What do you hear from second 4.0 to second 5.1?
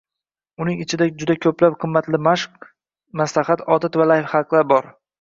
va layfxaklar bor